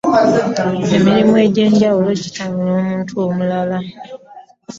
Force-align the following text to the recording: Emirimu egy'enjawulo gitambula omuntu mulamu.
Emirimu 0.95 1.35
egy'enjawulo 1.45 2.11
gitambula 2.23 2.71
omuntu 2.81 3.15
mulamu. 3.35 3.81